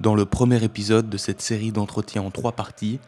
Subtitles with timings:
[0.00, 2.98] Dans le premier épisode de cette série d'entretiens en trois parties,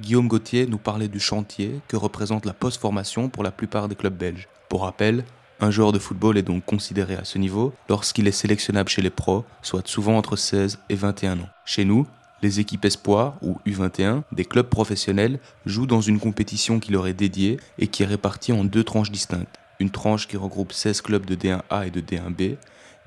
[0.00, 4.16] Guillaume Gauthier nous parlait du chantier que représente la post-formation pour la plupart des clubs
[4.16, 4.48] belges.
[4.68, 5.24] Pour rappel,
[5.60, 9.10] un joueur de football est donc considéré à ce niveau lorsqu'il est sélectionnable chez les
[9.10, 11.48] pros, soit souvent entre 16 et 21 ans.
[11.64, 12.08] Chez nous,
[12.42, 17.14] les équipes espoirs ou U21 des clubs professionnels jouent dans une compétition qui leur est
[17.14, 19.60] dédiée et qui est répartie en deux tranches distinctes.
[19.78, 22.56] Une tranche qui regroupe 16 clubs de D1A et de D1B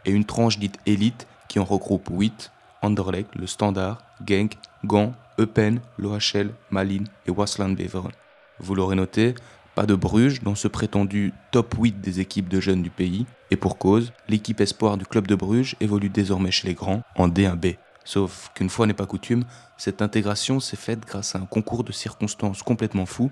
[0.06, 2.52] et une tranche dite élite qui en regroupe 8
[2.86, 8.12] Anderlecht, le Standard, Genk, Gand, Eupen, l'OHL, Malines et Wasland Beveren.
[8.60, 9.36] Vous l'aurez noté,
[9.74, 13.58] pas de Bruges dans ce prétendu top 8 des équipes de jeunes du pays, et
[13.58, 17.78] pour cause, l'équipe espoir du club de Bruges évolue désormais chez les grands en D1B.
[18.06, 19.44] Sauf qu'une fois n'est pas coutume,
[19.78, 23.32] cette intégration s'est faite grâce à un concours de circonstances complètement fou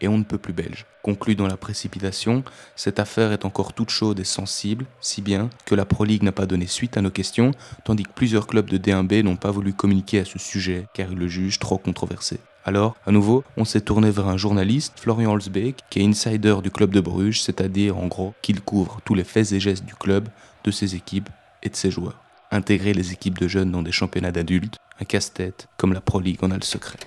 [0.00, 0.86] et on ne peut plus belge.
[1.02, 2.44] Conclu dans la précipitation,
[2.76, 6.32] cette affaire est encore toute chaude et sensible, si bien que la Pro League n'a
[6.32, 7.52] pas donné suite à nos questions,
[7.84, 11.18] tandis que plusieurs clubs de D1B n'ont pas voulu communiquer à ce sujet car ils
[11.18, 12.38] le jugent trop controversé.
[12.66, 16.70] Alors, à nouveau, on s'est tourné vers un journaliste, Florian Holzbeek, qui est insider du
[16.70, 20.28] club de Bruges, c'est-à-dire en gros qu'il couvre tous les faits et gestes du club,
[20.64, 21.28] de ses équipes
[21.62, 22.22] et de ses joueurs.
[22.50, 26.42] Intégrer les équipes de jeunes dans des championnats d'adultes, un casse-tête comme la Pro League
[26.42, 26.98] en a le secret.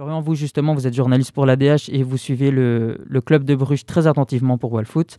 [0.00, 3.84] Florian, vous justement, vous êtes journaliste pour l'ADH et vous suivez le, club de Bruges
[3.84, 5.18] très attentivement pour Wallfoot.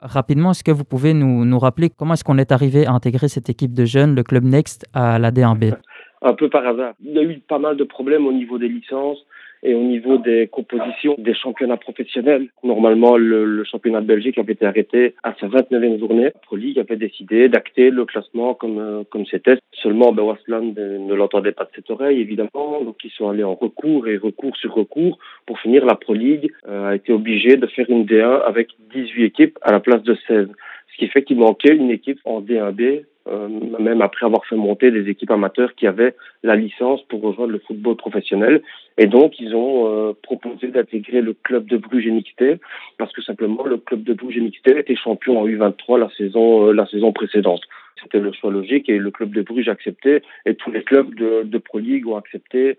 [0.00, 3.28] Rapidement, est-ce que vous pouvez nous, nous rappeler comment est-ce qu'on est arrivé à intégrer
[3.28, 5.74] cette équipe de jeunes, le club Next, à la D1B
[6.22, 6.94] Un peu par hasard.
[7.04, 9.18] Il y a eu pas mal de problèmes au niveau des licences
[9.62, 14.54] et au niveau des compositions des championnats professionnels, normalement, le, le, championnat de Belgique avait
[14.54, 16.24] été arrêté à sa 29e journée.
[16.24, 19.58] La Pro League avait décidé d'acter le classement comme euh, comme c'était.
[19.72, 22.82] Seulement, ben, ne l'entendait pas de cette oreille, évidemment.
[22.84, 25.18] Donc, ils sont allés en recours et recours sur recours.
[25.46, 29.24] Pour finir, la Pro League euh, a été obligée de faire une D1 avec 18
[29.24, 30.48] équipes à la place de 16.
[30.92, 34.90] Ce qui fait qu'il manquait une équipe en D1B euh, même après avoir fait monter
[34.90, 38.62] des équipes amateurs qui avaient la licence pour rejoindre le football professionnel.
[38.98, 42.60] Et donc, ils ont euh, proposé d'intégrer le club de Bruges NXT
[42.98, 46.72] parce que simplement, le club de Bruges NXT était champion en U23 la saison, euh,
[46.72, 47.62] la saison précédente.
[48.02, 51.14] C'était le choix logique et le club de Bruges a accepté et tous les clubs
[51.14, 52.76] de, de Pro League ont accepté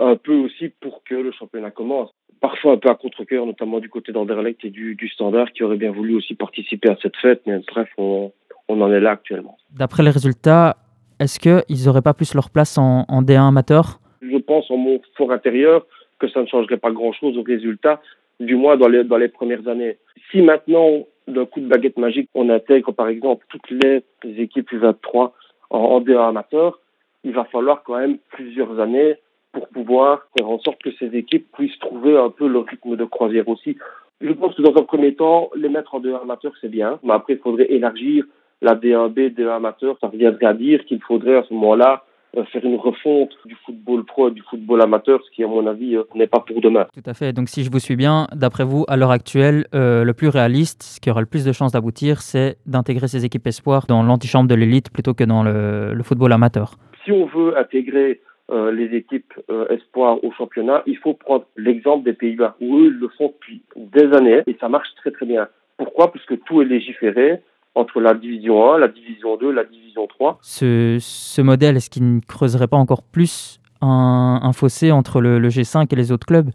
[0.00, 2.10] un peu aussi pour que le championnat commence.
[2.40, 5.76] Parfois un peu à contre-cœur, notamment du côté d'Anderlecht et du, du Standard qui auraient
[5.76, 8.32] bien voulu aussi participer à cette fête, mais bref, on,
[8.68, 9.56] on en est là actuellement.
[9.70, 10.76] D'après les résultats,
[11.18, 14.00] est-ce qu'ils n'auraient pas plus leur place en, D1 amateur?
[14.22, 15.86] Je pense en mon fort intérieur
[16.18, 18.00] que ça ne changerait pas grand-chose aux résultats,
[18.40, 19.98] du moins dans les, dans les premières années.
[20.30, 25.32] Si maintenant, d'un coup de baguette magique, on intègre par exemple toutes les équipes U23
[25.70, 26.80] en, en D1 amateur,
[27.24, 29.16] il va falloir quand même plusieurs années
[29.52, 33.04] pour pouvoir faire en sorte que ces équipes puissent trouver un peu le rythme de
[33.04, 33.76] croisière aussi.
[34.20, 37.12] Je pense que dans un premier temps, les mettre en D1 amateur, c'est bien, mais
[37.12, 38.24] après, il faudrait élargir
[38.66, 42.02] la D1B, D1 amateur, ça reviendrait à dire qu'il faudrait à ce moment-là
[42.36, 45.66] euh, faire une refonte du football pro et du football amateur, ce qui, à mon
[45.66, 46.86] avis, euh, n'est pas pour demain.
[46.92, 47.32] Tout à fait.
[47.32, 50.82] Donc, si je vous suis bien, d'après vous, à l'heure actuelle, euh, le plus réaliste,
[50.82, 54.48] ce qui aura le plus de chances d'aboutir, c'est d'intégrer ces équipes espoirs dans l'antichambre
[54.48, 56.74] de l'élite plutôt que dans le, football amateur.
[57.04, 59.34] Si on veut intégrer les équipes
[59.70, 64.06] espoirs au championnat, il faut prendre l'exemple des Pays-Bas, où eux le font depuis des
[64.16, 65.48] années et ça marche très très bien.
[65.78, 66.12] Pourquoi?
[66.12, 67.40] Parce que tout est légiféré,
[67.76, 70.38] entre la division 1, la division 2, la division 3.
[70.40, 75.38] Ce, ce modèle, est-ce qu'il ne creuserait pas encore plus un, un fossé entre le,
[75.38, 76.48] le, G5 et les autres clubs?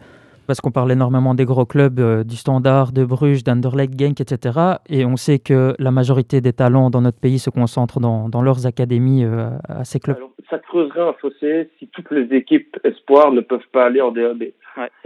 [0.47, 4.59] Parce qu'on parle énormément des gros clubs, euh, du Standard, de Bruges, d'Anderlecht, Genk, etc.
[4.89, 8.41] Et on sait que la majorité des talents dans notre pays se concentrent dans, dans
[8.41, 10.17] leurs académies euh, à ces clubs.
[10.17, 14.11] Alors, ça creuserait un fossé si toutes les équipes espoirs ne peuvent pas aller en
[14.11, 14.41] DAB.
[14.41, 14.53] Et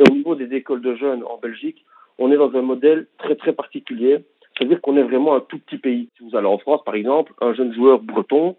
[0.09, 1.85] au niveau des écoles de jeunes en Belgique,
[2.17, 4.23] on est dans un modèle très très particulier
[4.57, 6.09] c'est-à-dire qu'on est vraiment un tout petit pays.
[6.17, 8.55] Si vous allez en France, par exemple, un jeune joueur breton,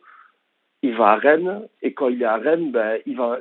[0.82, 3.38] il va à Rennes, et quand il est à Rennes, ben, il, va,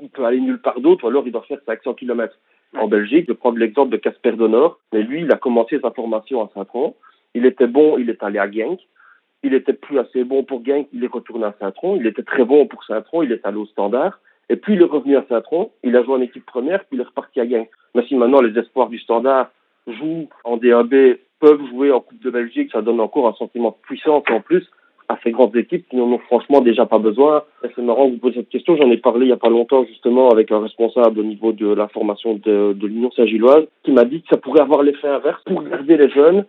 [0.00, 2.34] il peut aller nulle part d'autre, ou alors il doit faire 500 km.
[2.76, 6.42] En Belgique, je prends l'exemple de Casper Donor, mais lui, il a commencé sa formation
[6.42, 6.94] à Saint-Tron.
[7.34, 8.80] Il était bon, il est allé à Genk.
[9.42, 11.96] Il était plus assez bon pour Genk, il est retourné à Saint-Tron.
[11.96, 14.20] Il était très bon pour Saint-Tron, il est allé au Standard.
[14.50, 17.00] Et puis il est revenu à Saint-Tron, il a joué en équipe première, puis il
[17.00, 17.68] est reparti à Genk.
[17.94, 19.50] Mais si maintenant les espoirs du Standard
[19.86, 23.86] jouent en DAB peuvent jouer en Coupe de Belgique, ça donne encore un sentiment de
[23.86, 24.66] puissance en plus
[25.08, 27.42] à ces grandes équipes qui n'en ont franchement déjà pas besoin.
[27.62, 28.76] C'est marrant que vous posez cette question.
[28.76, 31.66] J'en ai parlé il y a pas longtemps justement avec un responsable au niveau de
[31.66, 35.42] la formation de, de l'Union Saint-Gilloise qui m'a dit que ça pourrait avoir l'effet inverse.
[35.44, 36.44] Pour garder les jeunes,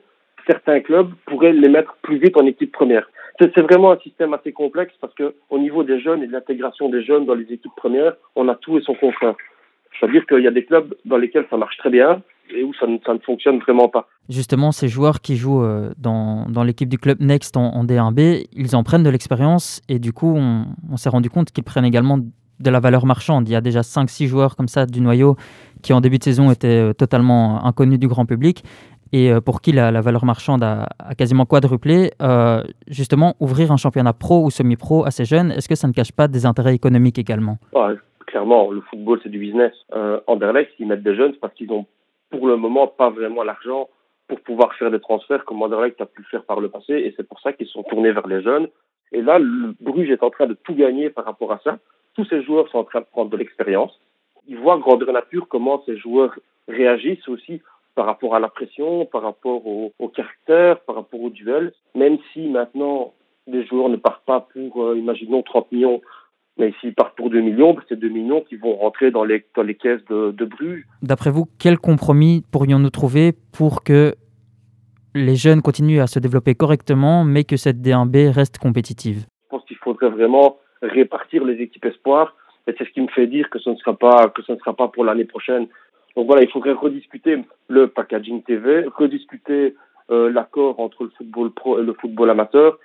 [0.46, 3.10] certains clubs pourraient les mettre plus vite en équipe première.
[3.40, 6.90] C'est vraiment un système assez complexe parce que au niveau des jeunes et de l'intégration
[6.90, 9.36] des jeunes dans les équipes premières, on a tout et son contraire.
[9.98, 12.22] C'est-à-dire qu'il y a des clubs dans lesquels ça marche très bien,
[12.56, 14.08] et où ça ne, ça ne fonctionne vraiment pas.
[14.30, 18.76] Justement, ces joueurs qui jouent euh, dans, dans l'équipe du club Next en, D1B, ils
[18.76, 22.18] en prennent de l'expérience et du coup, on, on s'est rendu compte qu'ils prennent également
[22.18, 23.48] de la valeur marchande.
[23.48, 25.36] Il y a déjà 5-6 joueurs comme ça du noyau
[25.82, 28.64] qui en début de saison étaient totalement inconnus du grand public
[29.12, 30.88] et euh, pour qui la, valeur marchande a,
[31.18, 32.12] quasiment quadruplé.
[32.22, 35.94] Euh, justement, ouvrir un championnat pro ou semi-pro à ces jeunes, est-ce que ça ne
[35.94, 37.58] cache pas des intérêts économiques également?
[38.28, 39.74] Clairement, le football, c'est du business.
[39.96, 41.88] Euh, Anderlecht, s'ils mettent des jeunes, parce qu'ils ont
[42.30, 43.90] pour le moment pas vraiment l'argent
[44.28, 47.28] pour pouvoir faire des transferts comme Anderlecht a pu faire par le passé, et c'est
[47.28, 48.68] pour ça qu'ils sont tournés vers les jeunes.
[49.12, 51.80] Et là, le Bruges est en train de tout gagner par rapport à ça.
[52.14, 54.00] Tous ces joueurs sont en train de prendre de l'expérience.
[54.48, 56.38] Ils voient grandeur nature comment ces joueurs
[56.68, 57.62] réagissent aussi
[57.96, 62.48] par rapport à la pression, par rapport au, caractère, par rapport au duel, même si
[62.48, 63.14] maintenant
[63.48, 66.02] les joueurs ne partent pas pour, euh, imaginons, 30 millions,
[66.60, 69.46] mais s'ils partent pour 2 millions, ben, c'est 2 millions qui vont rentrer dans les,
[69.56, 70.84] dans les caisses de, de Bruges.
[71.02, 74.14] D'après vous, quel compromis pourrions-nous trouver pour que
[75.16, 79.26] les jeunes continuent à se développer correctement, mais que cette D1B reste compétitive?
[79.46, 82.36] Je pense qu'il faudrait vraiment répartir les équipes espoirs,
[82.68, 84.58] et c'est ce qui me fait dire que ce ne sera pas, que ce ne
[84.58, 85.68] sera pas pour l'année prochaine.
[86.16, 87.38] Donc voilà, il faudrait rediscuter
[87.70, 89.76] le packaging TV, rediscuter
[90.12, 92.78] euh, l'accord entre le football pro et le football amateur.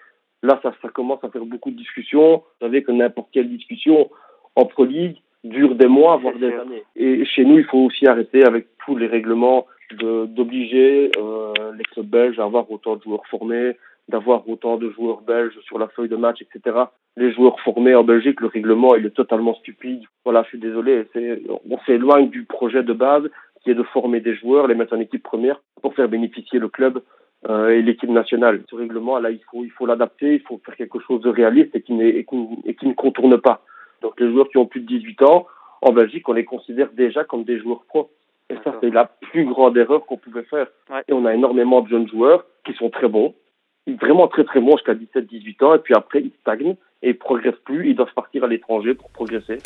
[0.45, 2.37] Là, ça, ça commence à faire beaucoup de discussions.
[2.37, 4.11] Vous savez que n'importe quelle discussion
[4.57, 6.85] en Pro League dure des mois, voire des années.
[6.97, 9.67] Et chez nous, il faut aussi arrêter avec tous les règlements
[9.99, 15.23] d'obliger euh, les clubs belges à avoir autant de joueurs formés, d'avoir autant de joueurs
[15.23, 16.77] belges sur la feuille de match, etc.
[17.17, 20.03] Les joueurs formés en Belgique, le règlement, il est totalement stupide.
[20.25, 21.07] Voilà, je suis désolé.
[21.71, 23.31] On s'éloigne du projet de base
[23.63, 26.69] qui est de former des joueurs, les mettre en équipe première pour faire bénéficier le
[26.69, 27.01] club
[27.49, 28.63] et l'équipe nationale.
[28.71, 31.75] Ce règlement, là, il faut il faut l'adapter, il faut faire quelque chose de réaliste
[31.75, 33.63] et qui, et qui, et qui ne contourne pas.
[34.01, 35.47] Donc les joueurs qui ont plus de 18 ans,
[35.83, 38.11] en Belgique, on les considère déjà comme des joueurs pro.
[38.51, 40.67] Et ça, c'est la plus grande erreur qu'on pouvait faire.
[41.09, 43.35] Et on a énormément de jeunes joueurs qui sont très bons,
[43.87, 47.55] vraiment très très bons jusqu'à 17-18 ans, et puis après, ils stagnent et ils progressent
[47.65, 49.59] plus, ils doivent partir à l'étranger pour progresser.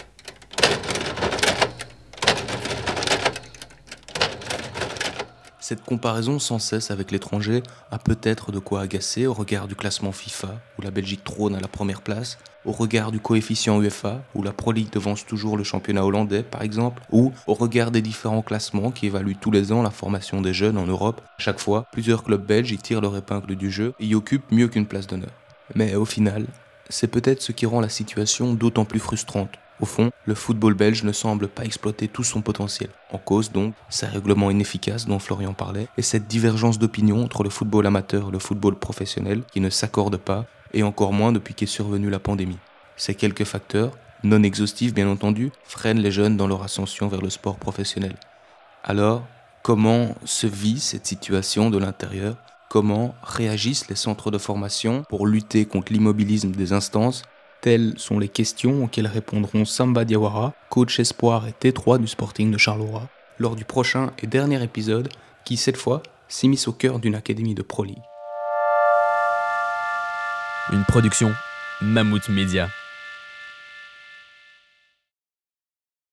[5.68, 10.12] Cette comparaison sans cesse avec l'étranger a peut-être de quoi agacer au regard du classement
[10.12, 14.42] FIFA, où la Belgique trône à la première place, au regard du coefficient UEFA, où
[14.42, 18.40] la Pro League devance toujours le championnat hollandais par exemple, ou au regard des différents
[18.40, 21.20] classements qui évaluent tous les ans la formation des jeunes en Europe.
[21.36, 24.68] chaque fois, plusieurs clubs belges y tirent leur épingle du jeu et y occupent mieux
[24.68, 25.34] qu'une place d'honneur.
[25.74, 26.46] Mais au final,
[26.88, 29.50] c'est peut-être ce qui rend la situation d'autant plus frustrante.
[29.80, 32.90] Au fond, le football belge ne semble pas exploiter tout son potentiel.
[33.12, 37.50] En cause donc, ces règlements inefficaces dont Florian parlait, et cette divergence d'opinion entre le
[37.50, 41.66] football amateur et le football professionnel qui ne s'accordent pas, et encore moins depuis qu'est
[41.66, 42.58] survenue la pandémie.
[42.96, 47.30] Ces quelques facteurs, non exhaustifs bien entendu, freinent les jeunes dans leur ascension vers le
[47.30, 48.16] sport professionnel.
[48.82, 49.24] Alors,
[49.62, 52.36] comment se vit cette situation de l'intérieur?
[52.68, 57.22] Comment réagissent les centres de formation pour lutter contre l'immobilisme des instances
[57.60, 62.58] Telles sont les questions auxquelles répondront Samba Diawara, coach espoir et T3 du Sporting de
[62.58, 63.08] Charleroi,
[63.38, 65.08] lors du prochain et dernier épisode
[65.44, 67.84] qui, cette fois, s'immisce au cœur d'une académie de Pro.
[70.72, 71.32] Une production
[71.80, 72.68] Mammouth Media.